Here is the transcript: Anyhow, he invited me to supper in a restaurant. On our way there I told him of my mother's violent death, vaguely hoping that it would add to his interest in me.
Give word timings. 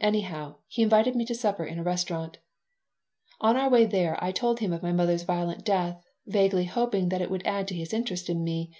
Anyhow, 0.00 0.54
he 0.68 0.80
invited 0.80 1.14
me 1.14 1.26
to 1.26 1.34
supper 1.34 1.62
in 1.66 1.78
a 1.78 1.82
restaurant. 1.82 2.38
On 3.42 3.58
our 3.58 3.68
way 3.68 3.84
there 3.84 4.16
I 4.24 4.32
told 4.32 4.60
him 4.60 4.72
of 4.72 4.82
my 4.82 4.90
mother's 4.92 5.24
violent 5.24 5.66
death, 5.66 6.02
vaguely 6.26 6.64
hoping 6.64 7.10
that 7.10 7.20
it 7.20 7.30
would 7.30 7.46
add 7.46 7.68
to 7.68 7.74
his 7.74 7.92
interest 7.92 8.30
in 8.30 8.42
me. 8.42 8.70